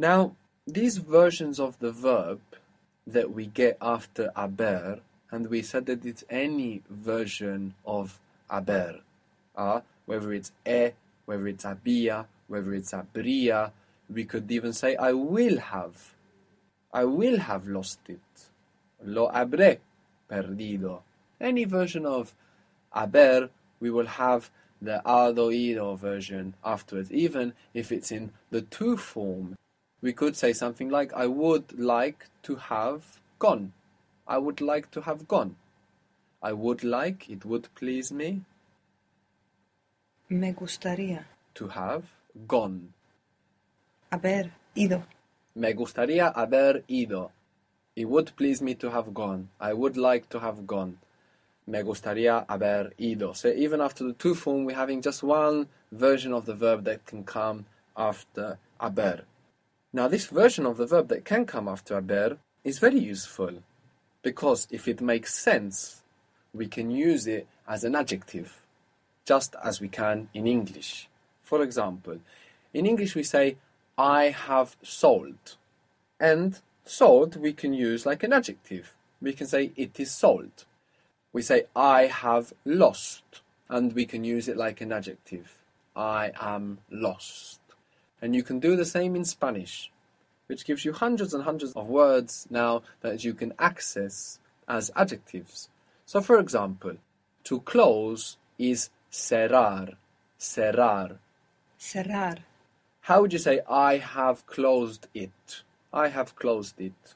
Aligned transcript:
Now, 0.00 0.34
these 0.66 0.96
versions 0.96 1.60
of 1.60 1.78
the 1.78 1.92
verb 1.92 2.40
that 3.06 3.32
we 3.32 3.44
get 3.44 3.76
after 3.82 4.32
haber, 4.34 5.00
and 5.30 5.50
we 5.50 5.60
said 5.60 5.84
that 5.84 6.06
it's 6.06 6.24
any 6.30 6.80
version 6.88 7.74
of 7.84 8.18
aber, 8.48 9.00
uh, 9.54 9.82
whether 10.06 10.32
it's 10.32 10.52
e, 10.66 10.92
whether 11.26 11.46
it's 11.48 11.64
había, 11.64 12.24
whether 12.48 12.72
it's 12.72 12.92
habría, 12.92 13.72
we 14.08 14.24
could 14.24 14.50
even 14.50 14.72
say 14.72 14.96
I 14.96 15.12
will 15.12 15.58
have. 15.58 16.14
I 16.94 17.04
will 17.04 17.38
have 17.40 17.68
lost 17.68 18.00
it. 18.08 18.48
Lo 19.04 19.30
habré 19.30 19.80
perdido. 20.30 21.02
Any 21.38 21.64
version 21.66 22.06
of 22.06 22.34
haber, 22.90 23.50
we 23.80 23.90
will 23.90 24.06
have 24.06 24.50
the 24.80 25.02
ado 25.04 25.50
ido 25.50 25.94
version 25.96 26.54
afterwards, 26.64 27.12
even 27.12 27.52
if 27.74 27.92
it's 27.92 28.10
in 28.10 28.32
the 28.50 28.62
to 28.62 28.96
form. 28.96 29.56
We 30.02 30.12
could 30.12 30.36
say 30.36 30.52
something 30.52 30.88
like 30.88 31.12
I 31.12 31.26
would 31.26 31.78
like 31.78 32.26
to 32.44 32.56
have 32.56 33.20
gone. 33.38 33.72
I 34.26 34.38
would 34.38 34.60
like 34.60 34.90
to 34.92 35.02
have 35.02 35.28
gone. 35.28 35.56
I 36.42 36.52
would 36.52 36.82
like, 36.84 37.28
it 37.28 37.44
would 37.44 37.68
please 37.74 38.10
me, 38.10 38.42
Me 40.30 40.52
gustaría 40.52 41.24
to 41.54 41.68
have 41.68 42.04
gone. 42.46 42.94
haber 44.10 44.52
ido. 44.74 45.02
Me 45.54 45.72
gustaría 45.74 46.32
haber 46.34 46.84
ido. 46.88 47.30
It 47.96 48.04
would 48.08 48.32
please 48.36 48.62
me 48.62 48.74
to 48.76 48.90
have 48.90 49.12
gone. 49.12 49.48
I 49.60 49.72
would 49.74 49.96
like 49.96 50.28
to 50.30 50.38
have 50.38 50.66
gone. 50.66 50.98
Me 51.66 51.82
gustaría 51.82 52.46
haber 52.48 52.92
ido. 52.96 53.32
So 53.34 53.48
even 53.48 53.80
after 53.80 54.04
the 54.04 54.12
two 54.14 54.34
form, 54.34 54.64
we're 54.64 54.76
having 54.76 55.02
just 55.02 55.22
one 55.22 55.66
version 55.92 56.32
of 56.32 56.46
the 56.46 56.54
verb 56.54 56.84
that 56.84 57.04
can 57.04 57.24
come 57.24 57.66
after 57.96 58.58
haber. 58.80 59.24
Now, 59.92 60.06
this 60.06 60.26
version 60.26 60.66
of 60.66 60.76
the 60.76 60.86
verb 60.86 61.08
that 61.08 61.24
can 61.24 61.46
come 61.46 61.66
after 61.66 61.94
haber 61.94 62.38
is 62.62 62.78
very 62.78 63.00
useful 63.00 63.62
because 64.22 64.68
if 64.70 64.86
it 64.86 65.00
makes 65.00 65.34
sense, 65.34 66.02
we 66.52 66.66
can 66.66 66.90
use 66.90 67.26
it 67.26 67.48
as 67.66 67.82
an 67.82 67.96
adjective, 67.96 68.62
just 69.24 69.56
as 69.62 69.80
we 69.80 69.88
can 69.88 70.28
in 70.32 70.46
English. 70.46 71.08
For 71.42 71.62
example, 71.62 72.18
in 72.72 72.86
English 72.86 73.16
we 73.16 73.24
say, 73.24 73.56
I 73.98 74.30
have 74.30 74.76
sold. 74.82 75.56
And 76.20 76.60
sold 76.84 77.36
we 77.36 77.52
can 77.52 77.72
use 77.74 78.06
like 78.06 78.22
an 78.22 78.32
adjective. 78.32 78.94
We 79.20 79.32
can 79.32 79.46
say, 79.46 79.72
it 79.76 79.98
is 79.98 80.12
sold. 80.12 80.64
We 81.32 81.42
say, 81.42 81.64
I 81.74 82.06
have 82.06 82.52
lost. 82.64 83.40
And 83.68 83.92
we 83.92 84.06
can 84.06 84.24
use 84.24 84.48
it 84.48 84.56
like 84.56 84.80
an 84.80 84.92
adjective. 84.92 85.54
I 85.94 86.32
am 86.40 86.78
lost. 86.90 87.59
And 88.22 88.34
you 88.34 88.42
can 88.42 88.60
do 88.60 88.76
the 88.76 88.84
same 88.84 89.16
in 89.16 89.24
Spanish, 89.24 89.90
which 90.46 90.64
gives 90.64 90.84
you 90.84 90.92
hundreds 90.92 91.32
and 91.32 91.44
hundreds 91.44 91.72
of 91.72 91.88
words 91.88 92.46
now 92.50 92.82
that 93.00 93.24
you 93.24 93.34
can 93.34 93.52
access 93.58 94.38
as 94.68 94.90
adjectives. 94.94 95.68
So, 96.06 96.20
for 96.20 96.38
example, 96.38 96.96
to 97.44 97.60
close 97.60 98.36
is 98.58 98.90
cerrar, 99.10 99.94
cerrar. 100.38 101.18
Cerrar. 101.78 102.38
How 103.02 103.22
would 103.22 103.32
you 103.32 103.38
say, 103.38 103.60
I 103.68 103.96
have 103.96 104.46
closed 104.46 105.08
it? 105.14 105.62
I 105.92 106.08
have 106.08 106.36
closed 106.36 106.80
it. 106.80 107.14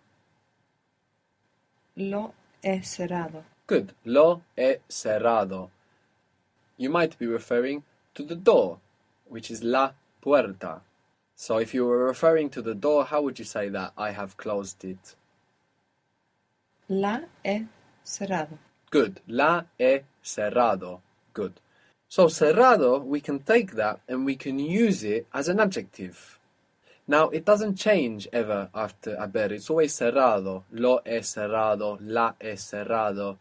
Lo 1.96 2.32
he 2.62 2.80
cerrado. 2.80 3.44
Good. 3.66 3.92
Lo 4.04 4.42
he 4.56 4.76
cerrado. 4.88 5.70
You 6.76 6.90
might 6.90 7.16
be 7.18 7.26
referring 7.26 7.84
to 8.14 8.24
the 8.24 8.34
door, 8.34 8.78
which 9.28 9.50
is 9.50 9.62
la 9.62 9.92
puerta. 10.20 10.80
So 11.36 11.58
if 11.58 11.74
you 11.74 11.84
were 11.86 12.04
referring 12.04 12.50
to 12.50 12.62
the 12.62 12.74
door, 12.74 13.04
how 13.04 13.22
would 13.22 13.38
you 13.38 13.44
say 13.44 13.68
that? 13.68 13.92
I 13.98 14.12
have 14.12 14.36
closed 14.36 14.84
it. 14.84 15.16
La 16.88 17.20
he 17.42 17.66
cerrado. 18.04 18.58
Good. 18.90 19.20
La 19.26 19.64
he 19.78 20.00
cerrado. 20.22 21.00
Good. 21.32 21.60
So 22.08 22.26
cerrado, 22.26 23.04
we 23.04 23.20
can 23.20 23.40
take 23.40 23.72
that 23.72 24.00
and 24.08 24.24
we 24.24 24.36
can 24.36 24.58
use 24.58 25.02
it 25.02 25.26
as 25.34 25.48
an 25.48 25.58
adjective. 25.58 26.38
Now, 27.06 27.28
it 27.28 27.44
doesn't 27.44 27.76
change 27.76 28.28
ever 28.32 28.70
after 28.74 29.16
haber. 29.18 29.52
It's 29.52 29.68
always 29.68 29.92
cerrado. 29.92 30.62
Lo 30.72 31.00
he 31.04 31.18
cerrado, 31.20 31.98
la 32.00 32.34
he 32.40 32.56
cerrado, 32.56 33.36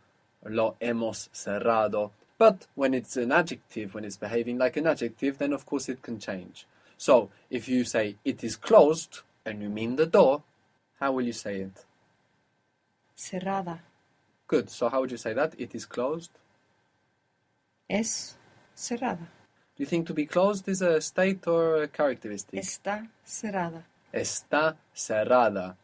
lo 0.46 0.76
hemos 0.82 1.30
cerrado. 1.34 2.12
But 2.38 2.68
when 2.76 2.94
it's 2.94 3.16
an 3.16 3.32
adjective, 3.32 3.94
when 3.94 4.04
it's 4.04 4.18
behaving 4.18 4.58
like 4.58 4.76
an 4.76 4.88
adjective, 4.88 5.38
then 5.38 5.54
of 5.54 5.66
course 5.66 5.88
it 5.88 6.02
can 6.02 6.20
change. 6.20 6.66
So, 6.98 7.30
if 7.50 7.68
you 7.68 7.84
say 7.84 8.16
it 8.24 8.44
is 8.44 8.56
closed 8.56 9.20
and 9.46 9.62
you 9.62 9.70
mean 9.70 9.96
the 9.96 10.06
door, 10.06 10.44
how 11.00 11.12
will 11.12 11.26
you 11.26 11.34
say 11.34 11.62
it? 11.62 11.86
Cerrada. 13.18 13.80
Good. 14.48 14.70
So, 14.70 14.90
how 14.90 15.02
would 15.02 15.12
you 15.12 15.18
say 15.18 15.34
that? 15.34 15.54
It 15.58 15.76
is 15.76 15.86
closed? 15.86 16.32
Es 17.90 18.36
cerrada. 18.76 19.28
Do 19.76 19.84
you 19.84 19.86
think 19.86 20.08
to 20.08 20.14
be 20.14 20.26
closed 20.26 20.68
is 20.68 20.82
a 20.82 21.02
state 21.02 21.48
or 21.48 21.84
a 21.84 21.88
characteristic? 21.88 22.60
Está 22.60 23.08
cerrada. 23.26 23.84
Está 24.14 24.76
cerrada. 24.96 25.76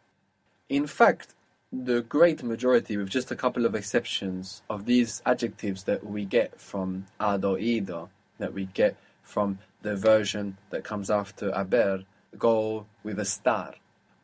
In 0.70 0.86
fact, 0.86 1.34
the 1.72 2.02
great 2.02 2.44
majority, 2.44 2.98
with 2.98 3.10
just 3.10 3.32
a 3.32 3.36
couple 3.36 3.66
of 3.66 3.76
exceptions, 3.76 4.62
of 4.70 4.86
these 4.86 5.22
adjectives 5.26 5.84
that 5.84 6.06
we 6.06 6.26
get 6.26 6.60
from 6.60 7.06
ado 7.20 7.58
ido, 7.58 8.10
that 8.38 8.54
we 8.54 8.66
get 8.66 8.96
from 9.30 9.60
the 9.84 9.96
version 9.96 10.58
that 10.72 10.84
comes 10.84 11.10
after 11.10 11.52
haber, 11.54 12.04
go 12.38 12.86
with 13.04 13.18
estar. 13.20 13.76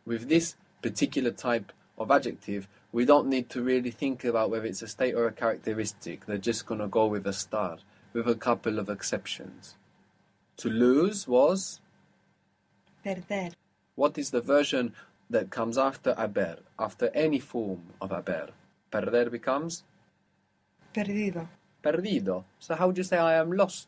With 0.05 0.27
this 0.27 0.55
particular 0.81 1.31
type 1.31 1.71
of 1.97 2.11
adjective, 2.11 2.67
we 2.91 3.05
don't 3.05 3.27
need 3.27 3.49
to 3.49 3.61
really 3.61 3.91
think 3.91 4.23
about 4.23 4.49
whether 4.49 4.65
it's 4.65 4.81
a 4.81 4.87
state 4.87 5.13
or 5.15 5.27
a 5.27 5.31
characteristic. 5.31 6.25
They're 6.25 6.37
just 6.51 6.65
going 6.65 6.81
to 6.81 6.87
go 6.87 7.05
with 7.05 7.25
estar, 7.25 7.77
with 8.13 8.27
a 8.27 8.35
couple 8.35 8.79
of 8.79 8.89
exceptions. 8.89 9.75
To 10.57 10.69
lose 10.69 11.27
was 11.27 11.81
Perder. 13.05 13.51
what 13.95 14.17
is 14.17 14.31
the 14.31 14.41
version 14.41 14.93
that 15.29 15.49
comes 15.51 15.77
after 15.77 16.15
haber, 16.15 16.57
after 16.79 17.09
any 17.13 17.39
form 17.39 17.83
of 18.01 18.09
haber? 18.11 18.49
Perder 18.91 19.29
becomes 19.29 19.83
Perdido. 20.93 21.47
perdido. 21.83 22.45
So 22.59 22.73
how 22.75 22.87
would 22.87 22.97
you 22.97 23.03
say 23.03 23.17
I 23.17 23.33
am 23.35 23.51
lost? 23.51 23.87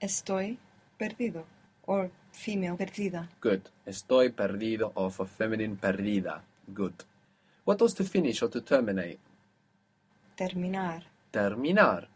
Estoy 0.00 0.58
perdido. 0.98 1.44
Or 1.86 2.10
female 2.32 2.76
perdida. 2.76 3.28
Good. 3.40 3.62
Estoy 3.86 4.30
perdido 4.30 4.92
or 4.94 5.10
for 5.10 5.26
feminine 5.26 5.76
perdida. 5.76 6.42
Good. 6.72 7.04
What 7.64 7.80
was 7.80 7.94
to 7.94 8.04
finish 8.04 8.42
or 8.42 8.48
to 8.48 8.60
terminate? 8.60 9.18
Terminar. 10.36 11.02
Terminar. 11.32 12.08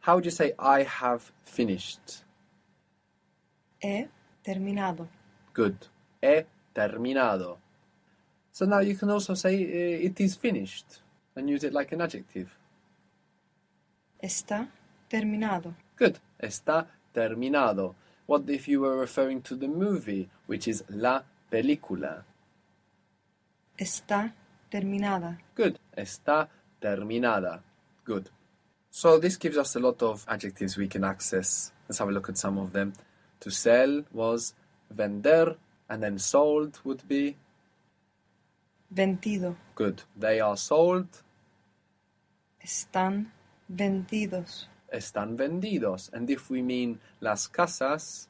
How 0.00 0.16
would 0.16 0.24
you 0.24 0.30
say 0.30 0.52
I 0.58 0.82
have 0.82 1.30
finished? 1.44 2.24
He 3.80 4.06
terminado. 4.42 5.06
Good. 5.52 5.76
He 6.20 6.44
terminado. 6.74 7.58
So 8.52 8.66
now 8.66 8.80
you 8.80 8.96
can 8.96 9.10
also 9.10 9.34
say 9.34 9.54
uh, 9.54 10.06
it 10.06 10.20
is 10.20 10.34
finished 10.34 11.00
and 11.36 11.48
use 11.48 11.64
it 11.64 11.72
like 11.72 11.92
an 11.92 12.00
adjective. 12.00 12.48
Está 14.22 14.68
terminado. 15.08 15.74
Good. 15.96 16.18
Está 16.40 16.86
terminado. 17.18 17.94
What 18.26 18.48
if 18.50 18.68
you 18.68 18.80
were 18.80 18.96
referring 18.98 19.40
to 19.42 19.56
the 19.56 19.68
movie, 19.68 20.28
which 20.46 20.68
is 20.68 20.84
la 20.90 21.22
película? 21.50 22.24
Está 23.76 24.32
terminada. 24.70 25.38
Good. 25.54 25.78
Está 25.96 26.48
terminada. 26.80 27.62
Good. 28.04 28.28
So 28.90 29.18
this 29.18 29.36
gives 29.36 29.56
us 29.56 29.76
a 29.76 29.80
lot 29.80 30.02
of 30.02 30.24
adjectives 30.28 30.76
we 30.76 30.88
can 30.88 31.04
access. 31.04 31.72
Let's 31.88 31.98
have 31.98 32.08
a 32.08 32.12
look 32.12 32.28
at 32.28 32.36
some 32.38 32.58
of 32.58 32.72
them. 32.72 32.92
To 33.40 33.50
sell 33.50 34.02
was 34.12 34.54
vender, 34.90 35.56
and 35.88 36.02
then 36.02 36.18
sold 36.18 36.80
would 36.84 37.06
be 37.08 37.36
Vendido. 38.92 39.54
good. 39.74 40.02
They 40.16 40.40
are 40.40 40.56
sold. 40.56 41.06
Están 42.62 43.26
vendidos. 43.68 44.66
Están 44.92 45.36
vendidos. 45.36 46.10
And 46.12 46.28
if 46.30 46.50
we 46.50 46.62
mean 46.62 47.00
las 47.20 47.48
casas, 47.48 48.28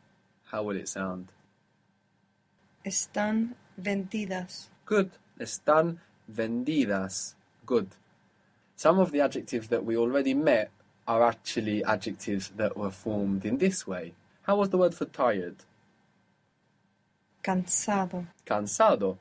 how 0.50 0.62
will 0.64 0.76
it 0.76 0.88
sound? 0.88 1.28
Están 2.84 3.54
vendidas. 3.80 4.68
Good. 4.84 5.10
Están 5.38 5.98
vendidas. 6.32 7.34
Good. 7.66 7.88
Some 8.76 8.98
of 8.98 9.12
the 9.12 9.20
adjectives 9.20 9.68
that 9.68 9.84
we 9.84 9.96
already 9.96 10.34
met 10.34 10.70
are 11.06 11.22
actually 11.22 11.84
adjectives 11.84 12.50
that 12.56 12.76
were 12.76 12.90
formed 12.90 13.44
in 13.44 13.58
this 13.58 13.86
way. 13.86 14.14
How 14.42 14.56
was 14.56 14.70
the 14.70 14.78
word 14.78 14.94
for 14.94 15.06
tired? 15.06 15.56
Cansado. 17.42 18.26
Cansado. 18.46 19.18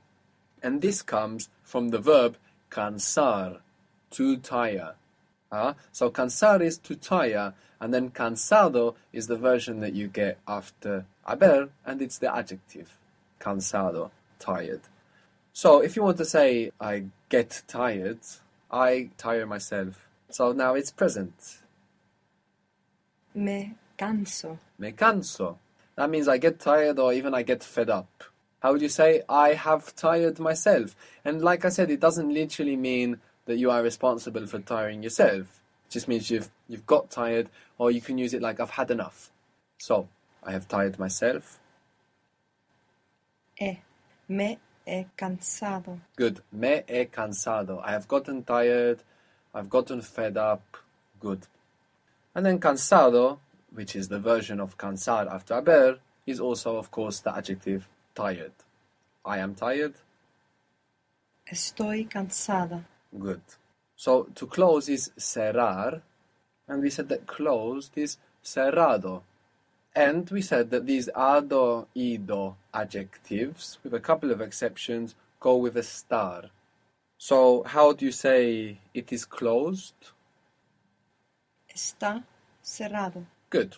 And 0.62 0.81
this 0.81 1.01
comes 1.01 1.50
from 1.63 1.89
the 1.89 2.00
verb 2.00 2.38
cansar, 2.69 3.60
to 4.12 4.38
tire. 4.38 4.95
Ah, 5.51 5.75
so 5.91 6.09
cansar 6.09 6.61
is 6.61 6.77
to 6.79 6.95
tire, 6.95 7.53
and 7.79 7.94
then 7.94 8.09
cansado 8.09 8.95
is 9.13 9.27
the 9.27 9.38
version 9.38 9.79
that 9.79 9.94
you 9.94 10.07
get 10.07 10.38
after 10.47 11.05
haber, 11.27 11.69
and 11.85 12.01
it's 12.01 12.17
the 12.17 12.33
adjective. 12.33 12.97
cansado, 13.39 14.11
tired. 14.39 14.81
So 15.53 15.79
if 15.81 15.95
you 15.95 16.03
want 16.03 16.17
to 16.17 16.25
say 16.25 16.71
I 16.79 17.05
get 17.29 17.63
tired, 17.67 18.19
I 18.71 19.09
tire 19.17 19.45
myself. 19.45 20.07
So 20.29 20.51
now 20.51 20.75
it's 20.75 20.91
present. 20.91 21.59
Me 23.33 23.75
canso. 23.97 24.57
Me 24.77 24.91
canso. 24.91 25.57
That 25.95 26.09
means 26.09 26.27
I 26.27 26.38
get 26.38 26.59
tired 26.59 27.00
or 27.00 27.13
even 27.13 27.33
I 27.33 27.43
get 27.43 27.63
fed 27.63 27.89
up. 27.89 28.23
How 28.59 28.71
would 28.73 28.81
you 28.81 28.89
say 28.89 29.21
I 29.29 29.53
have 29.53 29.95
tired 29.95 30.39
myself? 30.39 30.95
And 31.23 31.41
like 31.41 31.63
I 31.63 31.69
said, 31.69 31.89
it 31.89 32.00
doesn't 32.00 32.33
literally 32.33 32.75
mean 32.75 33.19
that 33.47 33.57
you 33.57 33.71
are 33.71 33.81
responsible 33.81 34.45
for 34.45 34.59
tiring 34.59 35.01
yourself. 35.01 35.61
It 35.88 35.91
just 35.91 36.07
means 36.07 36.29
you've 36.29 36.51
you've 36.67 36.85
got 36.85 37.09
tired 37.09 37.49
or 37.77 37.89
you 37.89 38.01
can 38.01 38.17
use 38.17 38.33
it 38.33 38.41
like 38.41 38.59
I've 38.59 38.71
had 38.71 38.91
enough. 38.91 39.31
So, 39.79 40.07
I 40.44 40.51
have 40.51 40.67
tired 40.67 40.99
myself. 40.99 41.59
E. 43.59 43.77
Me 44.27 44.59
he 44.85 45.05
cansado. 45.17 45.99
Good. 46.15 46.41
Me 46.51 46.83
he 46.88 47.05
cansado. 47.05 47.81
I 47.83 47.91
have 47.91 48.07
gotten 48.07 48.44
tired. 48.44 48.99
I've 49.53 49.69
gotten 49.69 50.01
fed 50.01 50.38
up. 50.38 50.77
Good. 51.19 51.47
And 52.35 52.45
then 52.45 52.59
cansado, 52.59 53.39
which 53.73 53.95
is 53.95 54.09
the 54.09 54.19
version 54.19 54.59
of 54.59 54.77
cansar 54.77 55.27
after 55.27 55.55
haber, 55.55 56.00
is 56.25 56.39
also, 56.39 56.77
of 56.77 56.91
course, 56.91 57.19
the 57.19 57.35
adjective 57.35 57.88
tired. 58.13 58.51
I 59.25 59.39
am 59.39 59.55
tired. 59.55 59.95
Estoy 61.51 62.07
cansada. 62.09 62.83
Good. 63.18 63.42
So 63.95 64.24
to 64.36 64.48
close 64.48 64.89
is 64.89 65.12
cerrar, 65.18 66.01
and 66.68 66.81
we 66.81 66.89
said 66.89 67.09
that 67.09 67.27
closed 67.27 67.98
is 67.98 68.18
cerrado. 68.44 69.24
And 69.95 70.30
we 70.30 70.42
said 70.42 70.69
that 70.71 70.86
these 70.86 71.09
ado, 71.15 71.88
ido 71.95 72.56
adjectives, 72.74 73.80
with 73.83 73.94
a 73.94 74.00
couple 74.00 74.31
of 74.31 74.42
exceptions, 74.42 75.15
go 75.39 75.57
with 75.57 75.75
estar. 75.75 76.50
So 77.18 77.63
how 77.63 77.94
do 77.94 78.06
you 78.06 78.12
say 78.12 78.77
it 78.94 79.12
is 79.12 79.25
closed? 79.25 79.95
Está 81.74 82.24
cerrado. 82.63 83.25
Good. 83.50 83.77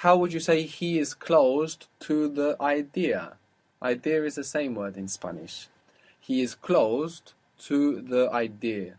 How 0.00 0.16
would 0.18 0.34
you 0.34 0.40
say 0.40 0.64
he 0.64 0.98
is 0.98 1.14
closed 1.14 1.86
to 2.00 2.28
the 2.28 2.56
idea? 2.60 3.36
Idea 3.82 4.24
is 4.24 4.34
the 4.34 4.44
same 4.44 4.74
word 4.74 4.98
in 4.98 5.08
Spanish. 5.08 5.68
He 6.20 6.42
is 6.42 6.54
closed 6.54 7.32
to 7.58 8.02
the 8.02 8.30
idea. 8.32 8.98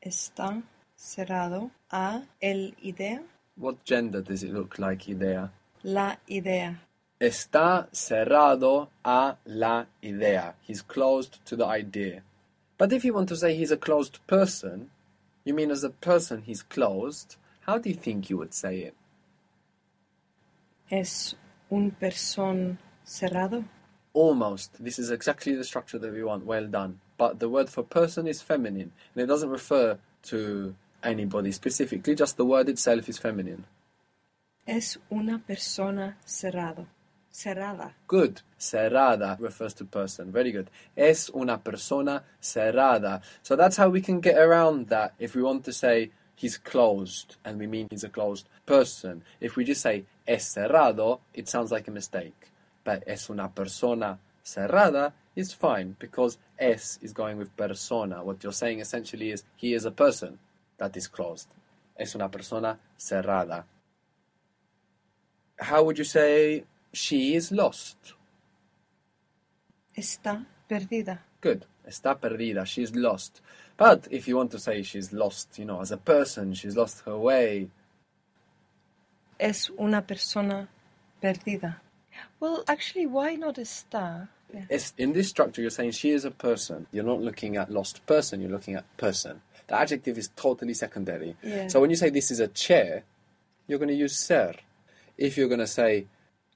Está 0.00 0.62
cerrado 0.96 1.70
a 1.90 2.22
el 2.40 2.74
idea. 2.82 3.22
What 3.56 3.84
gender 3.84 4.22
does 4.22 4.42
it 4.42 4.52
look 4.52 4.78
like 4.78 5.08
idea? 5.08 5.50
La 5.82 6.18
idea. 6.28 6.80
Está 7.20 7.88
cerrado 7.92 8.88
a 9.04 9.36
la 9.44 9.86
idea. 10.02 10.54
He's 10.62 10.82
closed 10.82 11.44
to 11.44 11.56
the 11.56 11.66
idea. 11.66 12.22
But 12.78 12.92
if 12.92 13.04
you 13.04 13.14
want 13.14 13.28
to 13.28 13.36
say 13.36 13.54
he's 13.54 13.70
a 13.70 13.76
closed 13.76 14.18
person, 14.26 14.90
you 15.44 15.54
mean 15.54 15.70
as 15.70 15.84
a 15.84 15.90
person 15.90 16.42
he's 16.42 16.62
closed, 16.62 17.36
how 17.60 17.78
do 17.78 17.88
you 17.88 17.94
think 17.94 18.28
you 18.28 18.38
would 18.38 18.54
say 18.54 18.80
it? 18.80 18.94
Es 20.90 21.36
un 21.70 21.90
person 21.92 22.78
cerrado. 23.04 23.64
Almost. 24.14 24.82
This 24.82 24.98
is 24.98 25.10
exactly 25.10 25.54
the 25.54 25.64
structure 25.64 25.98
that 25.98 26.12
we 26.12 26.22
want. 26.22 26.44
Well 26.44 26.66
done. 26.66 27.00
But 27.16 27.38
the 27.38 27.48
word 27.48 27.70
for 27.70 27.82
person 27.82 28.26
is 28.26 28.42
feminine, 28.42 28.92
and 29.14 29.22
it 29.22 29.26
doesn't 29.26 29.48
refer 29.48 29.98
to 30.24 30.74
anybody 31.02 31.52
specifically, 31.52 32.14
just 32.14 32.36
the 32.36 32.44
word 32.44 32.68
itself 32.68 33.08
is 33.08 33.18
feminine. 33.18 33.64
Es 34.66 34.98
una 35.10 35.38
persona 35.38 36.16
cerrado. 36.26 36.86
Cerrada. 37.32 37.92
Good. 38.06 38.42
Cerrada 38.58 39.40
refers 39.40 39.74
to 39.74 39.84
person. 39.84 40.30
Very 40.30 40.52
good. 40.52 40.68
Es 40.96 41.30
una 41.34 41.58
persona 41.58 42.22
cerrada. 42.40 43.22
So 43.42 43.56
that's 43.56 43.76
how 43.76 43.88
we 43.88 44.00
can 44.00 44.20
get 44.20 44.36
around 44.36 44.88
that 44.88 45.14
if 45.18 45.34
we 45.34 45.42
want 45.42 45.64
to 45.64 45.72
say 45.72 46.10
he's 46.36 46.58
closed 46.58 47.36
and 47.44 47.58
we 47.58 47.66
mean 47.66 47.88
he's 47.90 48.04
a 48.04 48.08
closed 48.08 48.48
person. 48.66 49.22
If 49.40 49.56
we 49.56 49.64
just 49.64 49.80
say 49.80 50.04
es 50.26 50.54
cerrado, 50.54 51.20
it 51.32 51.48
sounds 51.48 51.72
like 51.72 51.88
a 51.88 51.90
mistake. 51.90 52.51
But 52.84 53.04
es 53.06 53.30
una 53.30 53.48
persona 53.48 54.18
cerrada 54.44 55.12
is 55.36 55.54
fine 55.54 55.96
because 55.98 56.38
es 56.58 56.98
is 57.02 57.12
going 57.12 57.38
with 57.38 57.56
persona. 57.56 58.22
What 58.22 58.42
you're 58.42 58.52
saying 58.52 58.80
essentially 58.80 59.30
is 59.30 59.44
he 59.56 59.74
is 59.74 59.84
a 59.84 59.90
person 59.90 60.38
that 60.78 60.96
is 60.96 61.08
closed. 61.08 61.48
Es 61.96 62.14
una 62.14 62.28
persona 62.28 62.78
cerrada. 62.98 63.64
How 65.58 65.84
would 65.84 65.98
you 65.98 66.04
say 66.04 66.64
she 66.92 67.34
is 67.34 67.52
lost? 67.52 67.96
Está 69.96 70.44
perdida. 70.68 71.20
Good. 71.40 71.66
Está 71.86 72.18
perdida. 72.18 72.66
She's 72.66 72.94
lost. 72.94 73.40
But 73.76 74.08
if 74.10 74.26
you 74.28 74.36
want 74.36 74.50
to 74.52 74.58
say 74.58 74.82
she's 74.82 75.12
lost, 75.12 75.58
you 75.58 75.64
know, 75.64 75.80
as 75.80 75.92
a 75.92 75.96
person, 75.96 76.54
she's 76.54 76.76
lost 76.76 77.02
her 77.06 77.18
way. 77.18 77.68
Es 79.38 79.70
una 79.78 80.02
persona 80.02 80.68
perdida. 81.20 81.80
Well, 82.40 82.64
actually, 82.68 83.06
why 83.06 83.34
not 83.36 83.56
está? 83.56 84.28
Yeah. 84.52 84.64
It's, 84.68 84.92
in 84.98 85.12
this 85.12 85.28
structure, 85.28 85.62
you're 85.62 85.70
saying 85.70 85.92
she 85.92 86.10
is 86.10 86.24
a 86.24 86.30
person. 86.30 86.86
You're 86.92 87.04
not 87.04 87.20
looking 87.20 87.56
at 87.56 87.70
lost 87.70 88.04
person, 88.06 88.40
you're 88.40 88.50
looking 88.50 88.74
at 88.74 88.84
person. 88.96 89.40
The 89.68 89.78
adjective 89.78 90.18
is 90.18 90.30
totally 90.36 90.74
secondary. 90.74 91.36
Yeah. 91.42 91.68
So 91.68 91.80
when 91.80 91.90
you 91.90 91.96
say 91.96 92.10
this 92.10 92.30
is 92.30 92.40
a 92.40 92.48
chair, 92.48 93.04
you're 93.66 93.78
going 93.78 93.88
to 93.88 93.94
use 93.94 94.16
ser. 94.16 94.54
If 95.16 95.36
you're 95.36 95.48
going 95.48 95.60
to 95.60 95.66
say 95.66 96.06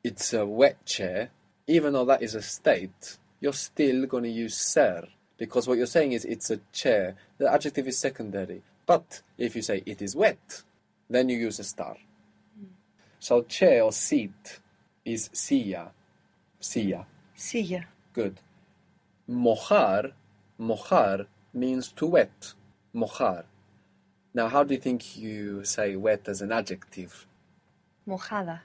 it's 0.05 0.33
a 0.33 0.45
wet 0.45 0.85
chair, 0.85 1.31
even 1.67 1.93
though 1.93 2.05
that 2.05 2.23
is 2.23 2.35
a 2.35 2.43
state, 2.43 3.19
you're 3.41 3.53
still 3.53 4.07
going 4.07 4.25
to 4.25 4.31
use 4.31 4.57
ser. 4.57 5.07
Because 5.39 5.69
what 5.69 5.79
you're 5.79 5.87
saying 5.87 6.13
is 6.13 6.25
it's 6.25 6.51
a 6.51 6.61
chair. 6.73 7.15
The 7.39 7.53
adjective 7.53 7.87
is 7.89 7.99
secondary. 7.99 8.63
But 8.87 9.23
if 9.37 9.57
you 9.57 9.63
say 9.63 9.83
it 9.87 10.01
is 10.01 10.17
wet, 10.17 10.63
then 11.09 11.29
you 11.29 11.39
use 11.39 11.59
estar. 11.59 11.97
Hmm. 12.59 12.67
So 13.19 13.43
chair 13.43 13.83
or 13.83 13.93
seat 13.93 14.61
is 15.07 15.31
silla. 15.33 15.93
Silla. 16.61 17.07
Silla. 17.35 17.87
Good. 18.13 18.41
Mojar, 19.31 20.13
mojar 20.61 21.27
means 21.55 21.93
to 21.93 22.07
wet. 22.07 22.55
Mojar. 22.95 23.45
Now, 24.35 24.49
how 24.49 24.65
do 24.65 24.75
you 24.75 24.81
think 24.81 25.17
you 25.17 25.65
say 25.65 25.97
wet 25.97 26.29
as 26.29 26.43
an 26.43 26.53
adjective? 26.53 27.27
Mojada. 28.07 28.61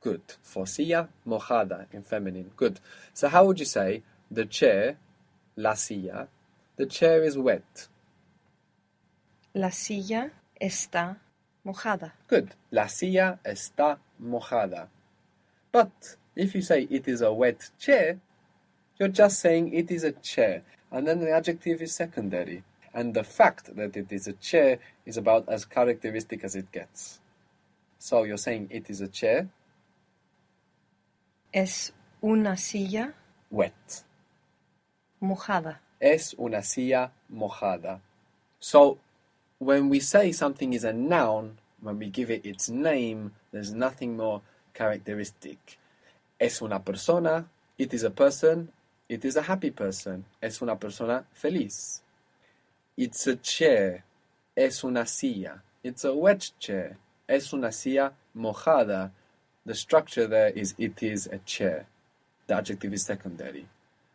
Good. 0.00 0.22
For 0.42 0.66
silla, 0.66 1.08
mojada 1.26 1.86
in 1.92 2.02
feminine. 2.02 2.50
Good. 2.56 2.80
So, 3.14 3.28
how 3.28 3.44
would 3.44 3.60
you 3.60 3.66
say 3.66 4.02
the 4.30 4.46
chair, 4.46 4.96
la 5.56 5.74
silla, 5.74 6.28
the 6.76 6.86
chair 6.86 7.22
is 7.22 7.38
wet? 7.38 7.88
La 9.54 9.70
silla 9.70 10.30
está 10.60 11.16
mojada. 11.64 12.12
Good. 12.28 12.54
La 12.72 12.86
silla 12.88 13.38
está 13.44 13.98
mojada. 14.22 14.88
But 15.76 16.16
if 16.34 16.54
you 16.54 16.62
say 16.62 16.88
it 16.90 17.06
is 17.06 17.20
a 17.20 17.30
wet 17.30 17.68
chair, 17.78 18.18
you're 18.98 19.08
just 19.22 19.40
saying 19.40 19.74
it 19.74 19.90
is 19.90 20.04
a 20.04 20.12
chair, 20.12 20.62
and 20.90 21.06
then 21.06 21.20
the 21.20 21.30
adjective 21.30 21.82
is 21.82 21.94
secondary. 21.94 22.62
And 22.94 23.12
the 23.12 23.22
fact 23.22 23.76
that 23.76 23.94
it 23.94 24.10
is 24.10 24.26
a 24.26 24.32
chair 24.32 24.78
is 25.04 25.18
about 25.18 25.46
as 25.50 25.66
characteristic 25.66 26.44
as 26.44 26.56
it 26.56 26.72
gets. 26.72 27.20
So 27.98 28.22
you're 28.22 28.38
saying 28.38 28.68
it 28.70 28.88
is 28.88 29.02
a 29.02 29.08
chair, 29.08 29.50
Es 31.52 31.92
una 32.22 32.56
silla 32.56 33.12
wet. 33.50 34.02
mojada. 35.22 35.76
Es 36.00 36.34
una 36.38 36.62
silla 36.62 37.10
mojada. 37.30 38.00
So 38.60 38.96
when 39.58 39.90
we 39.90 40.00
say 40.00 40.32
something 40.32 40.72
is 40.72 40.84
a 40.84 40.94
noun, 40.94 41.58
when 41.82 41.98
we 41.98 42.08
give 42.08 42.30
it 42.30 42.46
its 42.46 42.70
name, 42.70 43.32
there's 43.52 43.74
nothing 43.74 44.16
more 44.16 44.40
characteristic. 44.76 45.78
Es 46.38 46.60
una 46.60 46.80
persona, 46.80 47.46
it 47.78 47.94
is 47.94 48.04
a 48.04 48.10
person, 48.10 48.68
it 49.08 49.24
is 49.24 49.36
a 49.36 49.42
happy 49.42 49.70
person. 49.70 50.24
Es 50.42 50.60
una 50.60 50.76
persona 50.76 51.24
feliz. 51.32 52.02
It's 52.96 53.26
a 53.26 53.36
chair, 53.36 54.04
es 54.56 54.84
una 54.84 55.06
silla. 55.06 55.62
It's 55.82 56.04
a 56.04 56.14
wet 56.14 56.50
chair, 56.58 56.96
es 57.28 57.52
una 57.52 57.72
silla 57.72 58.12
mojada. 58.36 59.10
The 59.64 59.74
structure 59.74 60.26
there 60.26 60.50
is 60.50 60.74
it 60.78 61.02
is 61.02 61.26
a 61.26 61.38
chair. 61.38 61.86
The 62.46 62.56
adjective 62.56 62.92
is 62.92 63.04
secondary. 63.04 63.66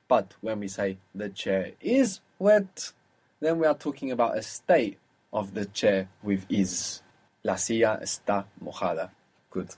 But 0.07 0.35
when 0.41 0.59
we 0.59 0.67
say 0.67 0.97
the 1.15 1.29
chair 1.29 1.71
is 1.81 2.19
wet, 2.39 2.93
then 3.39 3.59
we 3.59 3.65
are 3.65 3.73
talking 3.73 4.11
about 4.11 4.37
a 4.37 4.41
state 4.41 4.97
of 5.33 5.53
the 5.53 5.65
chair 5.65 6.09
with 6.21 6.45
is. 6.49 7.01
La 7.43 7.55
silla 7.55 7.99
está 8.01 8.45
mojada. 8.63 9.09
Good. 9.49 9.75